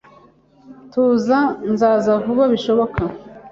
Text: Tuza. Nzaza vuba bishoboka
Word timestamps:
Tuza. 0.91 1.39
Nzaza 1.71 2.11
vuba 2.23 2.43
bishoboka 2.53 3.01